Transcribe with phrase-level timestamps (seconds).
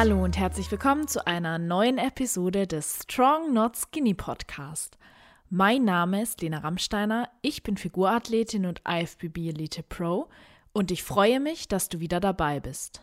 [0.00, 4.96] Hallo und herzlich willkommen zu einer neuen Episode des Strong Not Skinny Podcast.
[5.50, 10.30] Mein Name ist Lena Rammsteiner, ich bin Figurathletin und IFBB Elite Pro
[10.72, 13.02] und ich freue mich, dass du wieder dabei bist.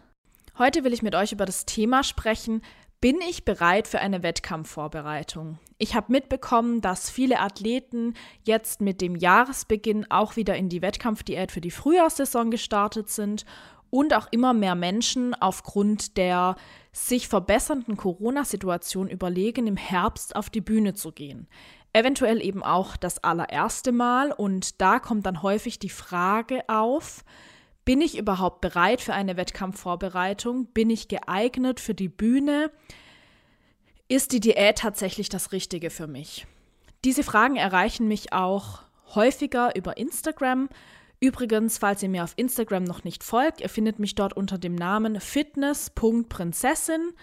[0.58, 2.64] Heute will ich mit euch über das Thema sprechen,
[3.00, 5.60] bin ich bereit für eine Wettkampfvorbereitung?
[5.78, 11.52] Ich habe mitbekommen, dass viele Athleten jetzt mit dem Jahresbeginn auch wieder in die Wettkampfdiät
[11.52, 13.46] für die Frühjahrssaison gestartet sind
[13.90, 16.56] und auch immer mehr Menschen aufgrund der
[16.98, 21.48] sich verbessernden Corona-Situation überlegen, im Herbst auf die Bühne zu gehen.
[21.94, 27.24] Eventuell eben auch das allererste Mal und da kommt dann häufig die Frage auf,
[27.86, 30.66] bin ich überhaupt bereit für eine Wettkampfvorbereitung?
[30.74, 32.70] Bin ich geeignet für die Bühne?
[34.10, 36.46] Ist die Diät tatsächlich das Richtige für mich?
[37.06, 38.82] Diese Fragen erreichen mich auch
[39.16, 40.68] häufiger über Instagram
[41.20, 44.76] Übrigens, falls ihr mir auf Instagram noch nicht folgt, ihr findet mich dort unter dem
[44.76, 47.14] Namen fitness.prinzessin.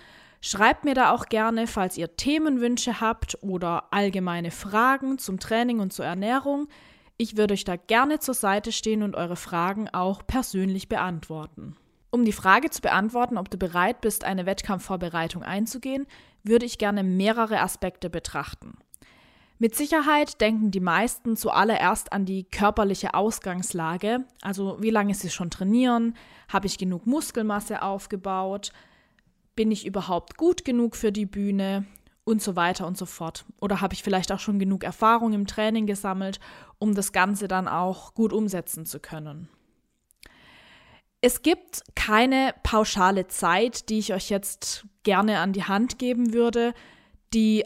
[0.41, 5.93] Schreibt mir da auch gerne, falls ihr Themenwünsche habt oder allgemeine Fragen zum Training und
[5.93, 6.69] zur Ernährung.
[7.17, 11.77] Ich würde euch da gerne zur Seite stehen und eure Fragen auch persönlich beantworten.
[12.11, 16.07] Um die Frage zu beantworten, ob du bereit bist, eine Wettkampfvorbereitung einzugehen,
[16.43, 18.77] würde ich gerne mehrere Aspekte betrachten.
[19.65, 25.49] Mit Sicherheit denken die meisten zuallererst an die körperliche Ausgangslage, also wie lange sie schon
[25.49, 26.19] trainieren,
[26.53, 28.73] habe ich genug Muskelmasse aufgebaut,
[29.57, 31.87] bin ich überhaupt gut genug für die Bühne
[32.25, 33.47] und so weiter und so fort.
[33.59, 36.41] Oder habe ich vielleicht auch schon genug Erfahrung im Training gesammelt,
[36.79, 39.49] um das Ganze dann auch gut umsetzen zu können.
[41.23, 46.75] Es gibt keine pauschale Zeit, die ich euch jetzt gerne an die Hand geben würde,
[47.33, 47.65] die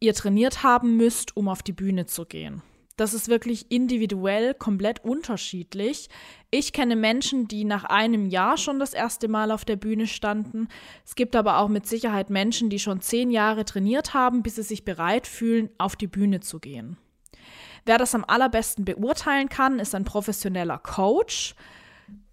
[0.00, 2.62] ihr trainiert haben müsst, um auf die Bühne zu gehen.
[2.98, 6.08] Das ist wirklich individuell komplett unterschiedlich.
[6.50, 10.66] Ich kenne Menschen, die nach einem Jahr schon das erste Mal auf der Bühne standen.
[11.04, 14.64] Es gibt aber auch mit Sicherheit Menschen, die schon zehn Jahre trainiert haben, bis sie
[14.64, 16.96] sich bereit fühlen, auf die Bühne zu gehen.
[17.86, 21.54] Wer das am allerbesten beurteilen kann, ist ein professioneller Coach,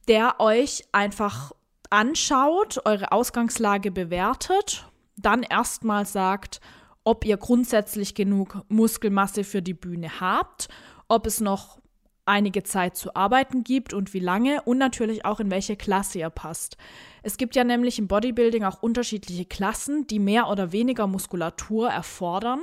[0.07, 1.51] der euch einfach
[1.91, 6.59] anschaut, eure Ausgangslage bewertet, dann erstmal sagt,
[7.05, 10.67] ob ihr grundsätzlich genug Muskelmasse für die Bühne habt,
[11.07, 11.79] ob es noch
[12.25, 16.31] einige Zeit zu arbeiten gibt und wie lange und natürlich auch in welche Klasse ihr
[16.31, 16.75] passt.
[17.21, 22.61] Es gibt ja nämlich im Bodybuilding auch unterschiedliche Klassen, die mehr oder weniger Muskulatur erfordern.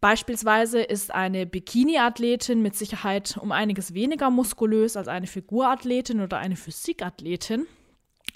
[0.00, 6.56] Beispielsweise ist eine Bikini-Athletin mit Sicherheit um einiges weniger muskulös als eine Figurathletin oder eine
[6.56, 7.66] Physikathletin.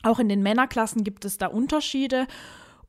[0.05, 2.27] Auch in den Männerklassen gibt es da Unterschiede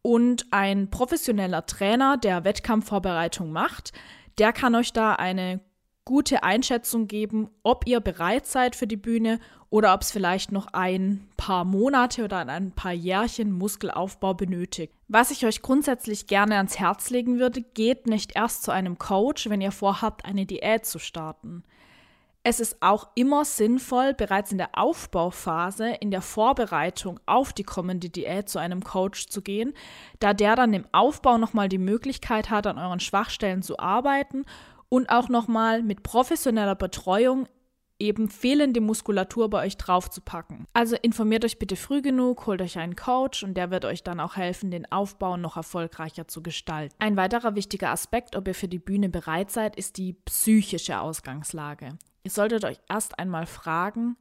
[0.03, 3.93] und ein professioneller Trainer, der Wettkampfvorbereitung macht,
[4.37, 5.61] der kann euch da eine
[6.05, 10.67] gute Einschätzung geben, ob ihr bereit seid für die Bühne oder ob es vielleicht noch
[10.73, 14.93] ein paar Monate oder ein paar Jährchen Muskelaufbau benötigt.
[15.07, 19.49] Was ich euch grundsätzlich gerne ans Herz legen würde, geht nicht erst zu einem Coach,
[19.49, 21.63] wenn ihr vorhabt, eine Diät zu starten.
[22.45, 28.09] Es ist auch immer sinnvoll, bereits in der Aufbauphase, in der Vorbereitung auf die kommende
[28.09, 29.73] Diät zu einem Coach zu gehen,
[30.19, 34.43] da der dann im Aufbau nochmal die Möglichkeit hat, an euren Schwachstellen zu arbeiten
[34.89, 37.47] und auch nochmal mit professioneller Betreuung
[37.97, 40.67] eben fehlende Muskulatur bei euch draufzupacken.
[40.73, 44.19] Also informiert euch bitte früh genug, holt euch einen Coach und der wird euch dann
[44.19, 46.93] auch helfen, den Aufbau noch erfolgreicher zu gestalten.
[46.99, 51.97] Ein weiterer wichtiger Aspekt, ob ihr für die Bühne bereit seid, ist die psychische Ausgangslage.
[52.23, 54.15] Ihr solltet euch erst einmal fragen,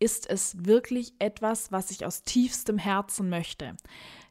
[0.00, 3.76] ist es wirklich etwas, was ich aus tiefstem Herzen möchte?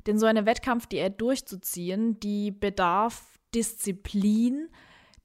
[0.06, 4.70] Denn so eine Wettkampfdiät durchzuziehen, die bedarf Disziplin,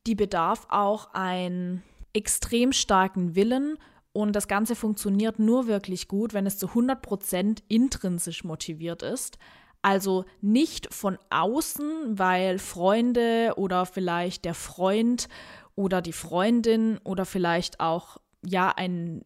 [0.07, 1.83] die bedarf auch einen
[2.13, 3.79] extrem starken Willen
[4.13, 9.39] und das Ganze funktioniert nur wirklich gut, wenn es zu 100% intrinsisch motiviert ist.
[9.81, 15.29] Also nicht von außen, weil Freunde oder vielleicht der Freund
[15.75, 19.25] oder die Freundin oder vielleicht auch ja ein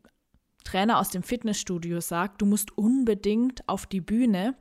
[0.65, 4.57] Trainer aus dem Fitnessstudio sagt, du musst unbedingt auf die Bühne.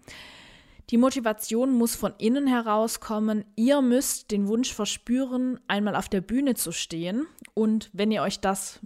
[0.91, 3.43] Die Motivation muss von innen herauskommen.
[3.55, 7.25] Ihr müsst den Wunsch verspüren, einmal auf der Bühne zu stehen.
[7.55, 8.79] Und wenn ihr euch das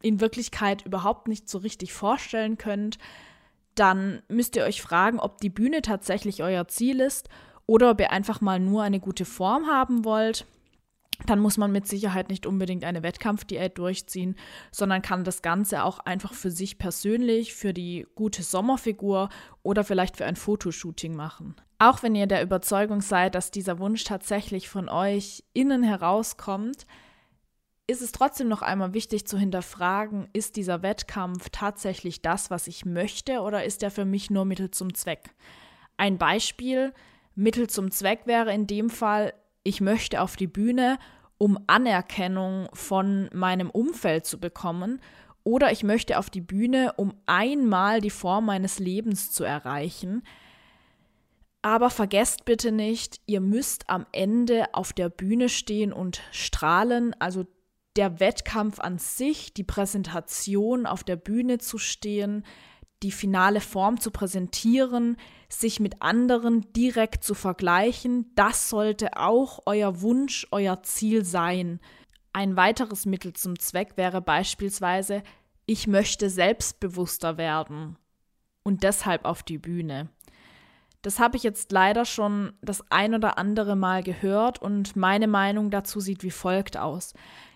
[0.00, 2.98] in Wirklichkeit überhaupt nicht so richtig vorstellen könnt,
[3.74, 7.28] dann müsst ihr euch fragen, ob die Bühne tatsächlich euer Ziel ist
[7.66, 10.46] oder ob ihr einfach mal nur eine gute Form haben wollt
[11.26, 14.36] dann muss man mit Sicherheit nicht unbedingt eine Wettkampfdiät durchziehen,
[14.70, 19.28] sondern kann das Ganze auch einfach für sich persönlich, für die gute Sommerfigur
[19.62, 21.54] oder vielleicht für ein Fotoshooting machen.
[21.78, 26.86] Auch wenn ihr der Überzeugung seid, dass dieser Wunsch tatsächlich von euch innen herauskommt,
[27.88, 32.84] ist es trotzdem noch einmal wichtig zu hinterfragen, ist dieser Wettkampf tatsächlich das, was ich
[32.84, 35.34] möchte oder ist er für mich nur Mittel zum Zweck?
[35.96, 36.94] Ein Beispiel,
[37.34, 40.98] Mittel zum Zweck wäre in dem Fall, ich möchte auf die Bühne,
[41.38, 45.00] um Anerkennung von meinem Umfeld zu bekommen,
[45.44, 50.22] oder ich möchte auf die Bühne, um einmal die Form meines Lebens zu erreichen.
[51.62, 57.44] Aber vergesst bitte nicht, ihr müsst am Ende auf der Bühne stehen und strahlen, also
[57.96, 62.44] der Wettkampf an sich, die Präsentation auf der Bühne zu stehen,
[63.02, 65.16] die finale Form zu präsentieren,
[65.48, 71.80] sich mit anderen direkt zu vergleichen, das sollte auch euer Wunsch, euer Ziel sein.
[72.32, 75.22] Ein weiteres Mittel zum Zweck wäre beispielsweise,
[75.66, 77.96] ich möchte selbstbewusster werden
[78.62, 80.08] und deshalb auf die Bühne.
[81.02, 85.70] Das habe ich jetzt leider schon das ein oder andere Mal gehört und meine Meinung
[85.70, 87.12] dazu sieht wie folgt aus.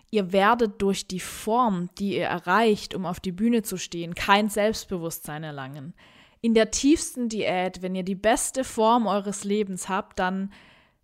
[0.09, 4.49] Ihr werdet durch die Form, die ihr erreicht, um auf die Bühne zu stehen, kein
[4.49, 5.93] Selbstbewusstsein erlangen.
[6.41, 10.53] In der tiefsten Diät, wenn ihr die beste Form eures Lebens habt, dann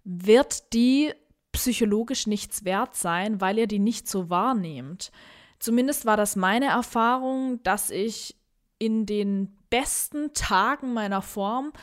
[0.03, 1.11] wird die
[1.51, 5.11] psychologisch nichts wert sein, weil ihr die nicht so wahrnehmt.
[5.59, 8.37] Zumindest war das meine Erfahrung, dass ich
[8.79, 11.73] in den besten Tagen meiner Form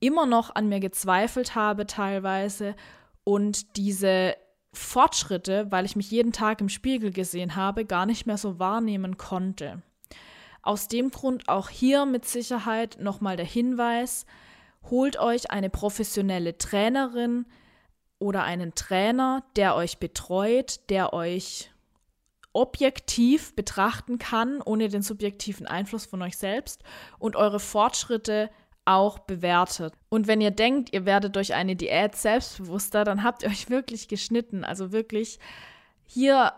[0.00, 2.74] immer noch an mir gezweifelt habe teilweise
[3.24, 4.36] und diese
[4.76, 9.16] Fortschritte, weil ich mich jeden Tag im Spiegel gesehen habe, gar nicht mehr so wahrnehmen
[9.16, 9.82] konnte.
[10.62, 14.26] Aus dem Grund auch hier mit Sicherheit nochmal der Hinweis,
[14.90, 17.46] holt euch eine professionelle Trainerin
[18.18, 21.70] oder einen Trainer, der euch betreut, der euch
[22.52, 26.82] objektiv betrachten kann, ohne den subjektiven Einfluss von euch selbst
[27.18, 28.50] und eure Fortschritte
[28.86, 29.94] auch bewertet.
[30.08, 34.08] Und wenn ihr denkt, ihr werdet durch eine Diät selbstbewusster, dann habt ihr euch wirklich
[34.08, 34.64] geschnitten.
[34.64, 35.38] Also wirklich,
[36.04, 36.52] hier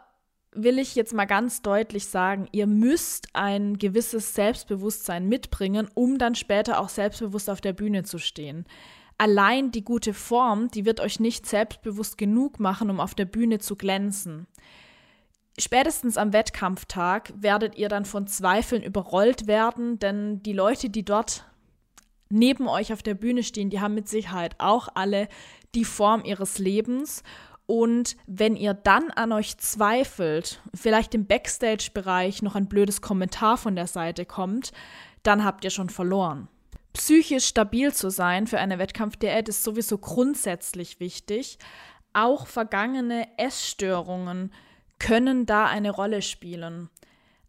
[0.53, 6.35] will ich jetzt mal ganz deutlich sagen, ihr müsst ein gewisses Selbstbewusstsein mitbringen, um dann
[6.35, 8.65] später auch selbstbewusst auf der Bühne zu stehen.
[9.19, 13.59] Allein die gute Form, die wird euch nicht selbstbewusst genug machen, um auf der Bühne
[13.59, 14.47] zu glänzen.
[15.59, 21.45] Spätestens am Wettkampftag werdet ihr dann von Zweifeln überrollt werden, denn die Leute, die dort
[22.31, 25.29] neben euch auf der Bühne stehen, die haben mit Sicherheit auch alle
[25.75, 27.23] die Form ihres Lebens.
[27.67, 33.77] Und wenn ihr dann an euch zweifelt, vielleicht im Backstage-Bereich noch ein blödes Kommentar von
[33.77, 34.73] der Seite kommt,
[35.23, 36.49] dann habt ihr schon verloren.
[36.95, 41.59] Psychisch stabil zu sein für eine Wettkampfdiät ist sowieso grundsätzlich wichtig.
[42.15, 44.53] Auch vergangene Essstörungen
[44.99, 46.89] können da eine Rolle spielen.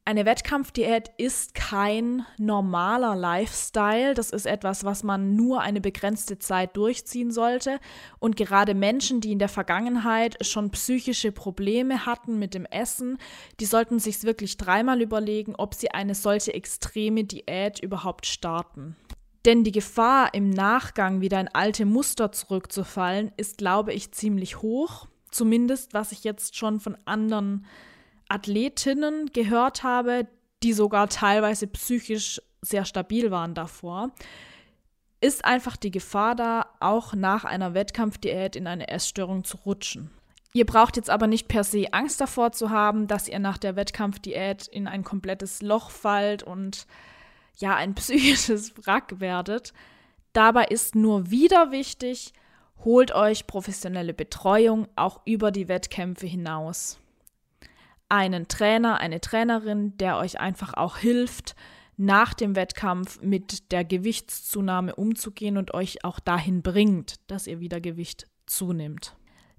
[0.06, 4.16] Eine Wettkampfdiät ist kein normaler Lifestyle.
[4.16, 7.80] Das ist etwas, was man nur eine begrenzte Zeit durchziehen sollte.
[8.18, 13.20] Und gerade Menschen, die in der Vergangenheit schon psychische Probleme hatten mit dem Essen,
[13.60, 18.96] die sollten sich wirklich dreimal überlegen, ob sie eine solche extreme Diät überhaupt starten.
[19.46, 25.08] Denn die Gefahr, im Nachgang wieder in alte Muster zurückzufallen, ist, glaube ich, ziemlich hoch.
[25.32, 27.66] Zumindest, was ich jetzt schon von anderen
[28.30, 30.28] Athletinnen gehört habe,
[30.64, 34.12] die sogar teilweise psychisch sehr stabil waren davor,
[35.22, 40.12] ist einfach die Gefahr da, auch nach einer Wettkampfdiät in eine Essstörung zu rutschen.
[40.54, 43.76] Ihr braucht jetzt aber nicht per se Angst davor zu haben, dass ihr nach der
[43.76, 46.88] Wettkampfdiät in ein komplettes Loch fallt und
[47.58, 49.74] ja, ein psychisches Wrack werdet.
[50.34, 52.34] Dabei ist nur wieder wichtig,
[52.84, 57.00] holt euch professionelle Betreuung auch über die Wettkämpfe hinaus
[58.10, 61.56] einen Trainer, eine Trainerin, der euch einfach auch hilft,
[61.98, 67.82] nach dem Wettkampf mit der Gewichtszunahme umzugehen und euch auch dahin bringt, dass ihr wieder
[67.82, 69.16] Gewicht zunimmt.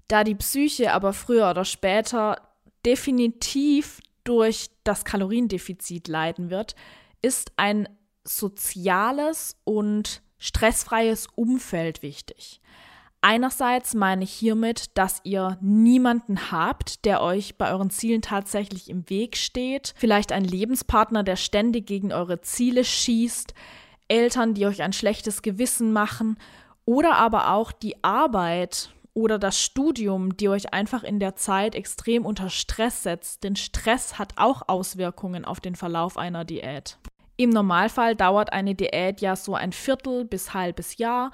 [0.07, 2.41] Da die Psyche aber früher oder später
[2.85, 6.75] definitiv durch das Kaloriendefizit leiden wird,
[7.21, 7.87] ist ein
[8.23, 12.59] soziales und stressfreies Umfeld wichtig.
[13.23, 19.07] Einerseits meine ich hiermit, dass ihr niemanden habt, der euch bei euren Zielen tatsächlich im
[19.11, 23.53] Weg steht, vielleicht ein Lebenspartner, der ständig gegen eure Ziele schießt,
[24.07, 26.37] Eltern, die euch ein schlechtes Gewissen machen
[26.83, 32.25] oder aber auch die Arbeit oder das Studium, die euch einfach in der Zeit extrem
[32.25, 36.97] unter Stress setzt, denn Stress hat auch Auswirkungen auf den Verlauf einer Diät.
[37.37, 41.31] Im Normalfall dauert eine Diät ja so ein Viertel bis halbes Jahr,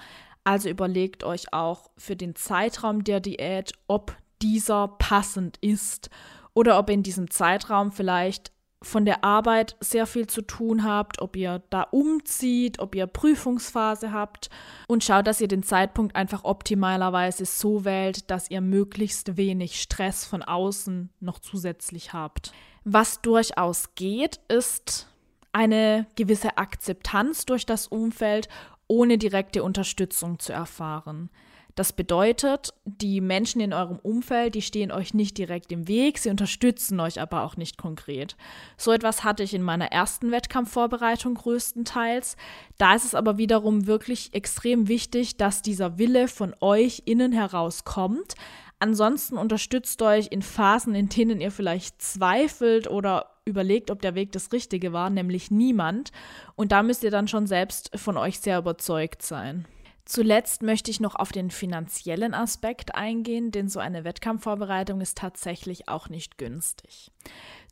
[0.47, 6.09] also überlegt euch auch für den Zeitraum der Diät, ob dieser passend ist
[6.53, 11.21] oder ob ihr in diesem Zeitraum vielleicht von der Arbeit sehr viel zu tun habt,
[11.21, 14.49] ob ihr da umzieht, ob ihr Prüfungsphase habt
[14.87, 20.23] und schaut, dass ihr den Zeitpunkt einfach optimalerweise so wählt, dass ihr möglichst wenig Stress
[20.23, 22.53] von außen noch zusätzlich habt.
[22.85, 25.09] Was durchaus geht, ist
[25.51, 28.47] eine gewisse Akzeptanz durch das Umfeld
[28.87, 31.29] ohne direkte Unterstützung zu erfahren.
[31.77, 36.31] Das bedeutet, die Menschen in eurem Umfeld, die stehen euch nicht direkt im Weg, sie
[36.31, 38.35] unterstützen euch aber auch nicht konkret.
[38.77, 42.35] So etwas hatte ich in meiner ersten Wettkampfvorbereitung größtenteils.
[42.79, 47.83] Da ist es aber wiederum wirklich extrem wichtig, dass dieser Wille von euch innen heraus
[47.83, 48.33] kommt.
[48.79, 54.31] Ansonsten unterstützt euch in Phasen, in denen ihr vielleicht zweifelt oder überlegt, ob der Weg
[54.33, 56.11] das Richtige war, nämlich niemand.
[56.55, 59.65] Und da müsst ihr dann schon selbst von euch sehr überzeugt sein.
[60.07, 65.89] Zuletzt möchte ich noch auf den finanziellen Aspekt eingehen, denn so eine Wettkampfvorbereitung ist tatsächlich
[65.89, 67.11] auch nicht günstig.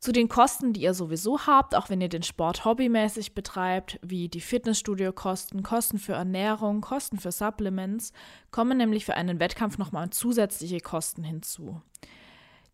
[0.01, 4.27] Zu den Kosten, die ihr sowieso habt, auch wenn ihr den Sport hobbymäßig betreibt, wie
[4.27, 8.11] die Fitnessstudio-Kosten, Kosten für Ernährung, Kosten für Supplements,
[8.51, 11.81] kommen nämlich für einen Wettkampf nochmal zusätzliche Kosten hinzu.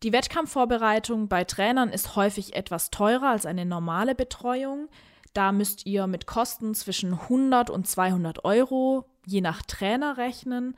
[0.02, 4.90] Die Wettkampfvorbereitung bei Trainern ist häufig etwas teurer als eine normale Betreuung.
[5.34, 10.76] Da müsst ihr mit Kosten zwischen 100 und 200 Euro je nach Trainer rechnen.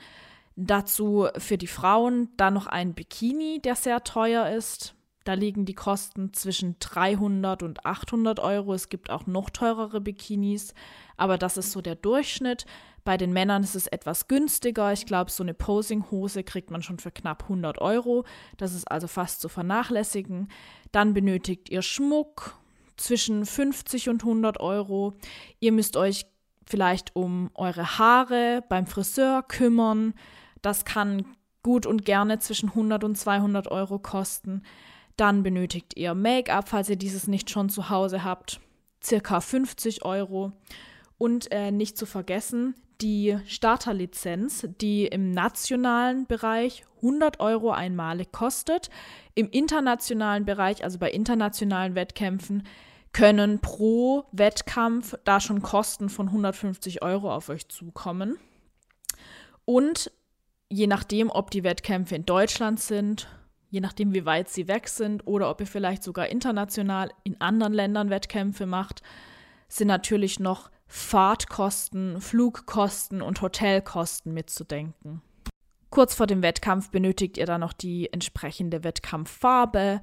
[0.55, 4.95] Dazu für die Frauen dann noch ein Bikini, der sehr teuer ist.
[5.24, 8.74] Da liegen die Kosten zwischen 300 und 800 Euro.
[8.74, 10.74] Es gibt auch noch teurere Bikinis,
[11.15, 12.65] aber das ist so der Durchschnitt.
[13.05, 14.93] Bei den Männern ist es etwas günstiger.
[14.93, 18.25] Ich glaube, so eine Posing-Hose kriegt man schon für knapp 100 Euro.
[18.57, 20.50] Das ist also fast zu vernachlässigen.
[20.91, 22.57] Dann benötigt ihr Schmuck
[22.95, 25.13] zwischen 50 und 100 Euro.
[25.60, 26.25] Ihr müsst euch
[26.65, 30.13] vielleicht um eure Haare beim Friseur kümmern.
[30.62, 31.25] Das kann
[31.62, 34.63] gut und gerne zwischen 100 und 200 Euro kosten.
[35.17, 38.60] Dann benötigt ihr Make-up, falls ihr dieses nicht schon zu Hause habt,
[39.03, 40.51] circa 50 Euro.
[41.17, 48.89] Und äh, nicht zu vergessen, die Starterlizenz, die im nationalen Bereich 100 Euro einmalig kostet.
[49.36, 52.63] Im internationalen Bereich, also bei internationalen Wettkämpfen,
[53.13, 58.38] können pro Wettkampf da schon Kosten von 150 Euro auf euch zukommen.
[59.65, 60.12] Und
[60.70, 63.27] je nachdem, ob die Wettkämpfe in Deutschland sind,
[63.70, 67.74] je nachdem, wie weit sie weg sind oder ob ihr vielleicht sogar international in anderen
[67.74, 69.03] Ländern Wettkämpfe macht,
[69.67, 75.22] sind natürlich noch Fahrtkosten, Flugkosten und Hotelkosten mitzudenken.
[75.89, 80.01] Kurz vor dem Wettkampf benötigt ihr dann noch die entsprechende Wettkampffarbe,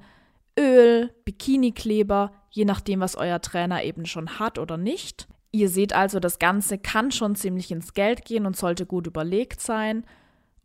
[0.57, 5.27] Öl, Bikinikleber, je nachdem, was euer Trainer eben schon hat oder nicht.
[5.51, 9.59] Ihr seht also, das Ganze kann schon ziemlich ins Geld gehen und sollte gut überlegt
[9.59, 10.05] sein,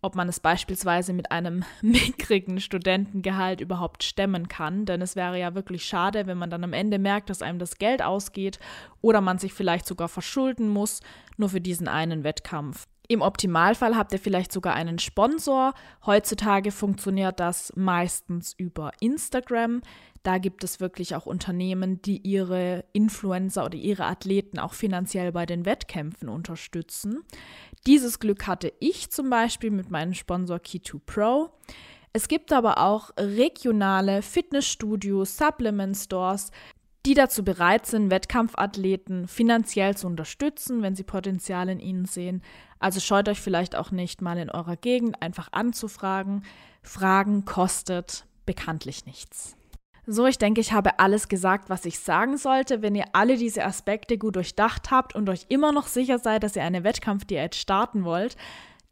[0.02, 4.84] ob man es beispielsweise mit einem mickrigen Studentengehalt überhaupt stemmen kann.
[4.84, 7.78] Denn es wäre ja wirklich schade, wenn man dann am Ende merkt, dass einem das
[7.78, 8.58] Geld ausgeht
[9.00, 11.00] oder man sich vielleicht sogar verschulden muss,
[11.36, 12.86] nur für diesen einen Wettkampf.
[13.08, 15.74] Im Optimalfall habt ihr vielleicht sogar einen Sponsor.
[16.04, 19.80] Heutzutage funktioniert das meistens über Instagram.
[20.26, 25.46] Da gibt es wirklich auch Unternehmen, die ihre Influencer oder ihre Athleten auch finanziell bei
[25.46, 27.22] den Wettkämpfen unterstützen.
[27.86, 31.50] Dieses Glück hatte ich zum Beispiel mit meinem Sponsor Key2 Pro.
[32.12, 36.50] Es gibt aber auch regionale Fitnessstudios, Supplement Stores,
[37.06, 42.42] die dazu bereit sind, Wettkampfathleten finanziell zu unterstützen, wenn sie Potenzial in ihnen sehen.
[42.80, 46.42] Also scheut euch vielleicht auch nicht mal in eurer Gegend einfach anzufragen.
[46.82, 49.56] Fragen kostet bekanntlich nichts.
[50.08, 52.80] So, ich denke, ich habe alles gesagt, was ich sagen sollte.
[52.80, 56.54] Wenn ihr alle diese Aspekte gut durchdacht habt und euch immer noch sicher seid, dass
[56.54, 58.36] ihr eine Wettkampfdiät starten wollt,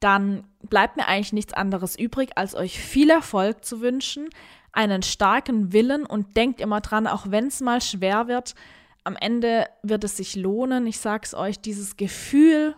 [0.01, 4.29] dann bleibt mir eigentlich nichts anderes übrig, als euch viel Erfolg zu wünschen,
[4.73, 8.57] einen starken Willen und denkt immer dran, auch wenn es mal schwer wird,
[9.05, 10.87] am Ende wird es sich lohnen.
[10.87, 12.75] Ich sage es euch, dieses Gefühl,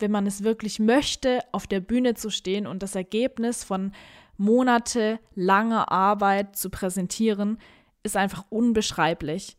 [0.00, 3.92] wenn man es wirklich möchte, auf der Bühne zu stehen und das Ergebnis von
[4.38, 7.58] monatelanger Arbeit zu präsentieren,
[8.06, 9.56] ist einfach unbeschreiblich.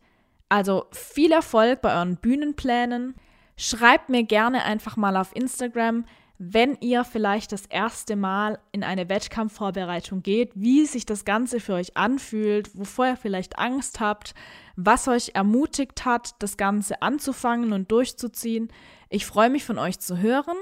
[0.48, 3.14] Also viel Erfolg bei euren Bühnenplänen.
[3.56, 6.04] Schreibt mir gerne einfach mal auf Instagram,
[6.38, 11.74] wenn ihr vielleicht das erste Mal in eine Wettkampfvorbereitung geht, wie sich das Ganze für
[11.74, 14.34] euch anfühlt, wovor ihr vielleicht Angst habt,
[14.76, 18.68] was euch ermutigt hat, das Ganze anzufangen und durchzuziehen.
[19.08, 20.56] Ich freue mich von euch zu hören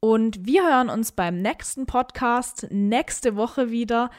[0.00, 4.10] und wir hören uns beim nächsten Podcast nächste Woche wieder.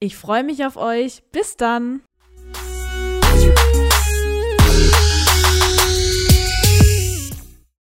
[0.00, 1.22] Ich freue mich auf euch.
[1.30, 2.00] Bis dann.